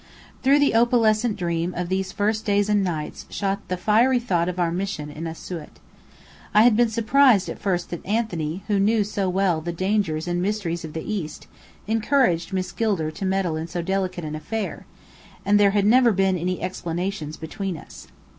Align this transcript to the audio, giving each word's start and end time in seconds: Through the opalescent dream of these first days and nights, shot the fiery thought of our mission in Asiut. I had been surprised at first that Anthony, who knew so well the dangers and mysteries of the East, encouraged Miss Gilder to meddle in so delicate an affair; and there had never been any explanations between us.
Through 0.41 0.57
the 0.57 0.73
opalescent 0.73 1.37
dream 1.37 1.75
of 1.75 1.87
these 1.87 2.11
first 2.11 2.43
days 2.43 2.69
and 2.69 2.83
nights, 2.83 3.27
shot 3.29 3.59
the 3.67 3.77
fiery 3.77 4.17
thought 4.17 4.49
of 4.49 4.59
our 4.59 4.71
mission 4.71 5.11
in 5.11 5.25
Asiut. 5.27 5.79
I 6.55 6.63
had 6.63 6.75
been 6.75 6.89
surprised 6.89 7.47
at 7.49 7.59
first 7.59 7.91
that 7.91 8.03
Anthony, 8.03 8.63
who 8.67 8.79
knew 8.79 9.03
so 9.03 9.29
well 9.29 9.61
the 9.61 9.71
dangers 9.71 10.27
and 10.27 10.41
mysteries 10.41 10.83
of 10.83 10.93
the 10.93 11.03
East, 11.05 11.45
encouraged 11.85 12.51
Miss 12.51 12.71
Gilder 12.71 13.11
to 13.11 13.25
meddle 13.25 13.55
in 13.55 13.67
so 13.67 13.83
delicate 13.83 14.25
an 14.25 14.33
affair; 14.33 14.87
and 15.45 15.59
there 15.59 15.69
had 15.77 15.85
never 15.85 16.11
been 16.11 16.35
any 16.35 16.59
explanations 16.63 17.37
between 17.37 17.77
us. 17.77 18.07